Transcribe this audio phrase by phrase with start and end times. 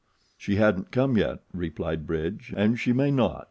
[0.35, 3.39] "She hasn't come yet," replied Bridge, "and she may not.